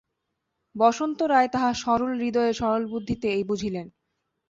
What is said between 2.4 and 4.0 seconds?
সরল বুদ্ধিতে এই বুঝিলেন।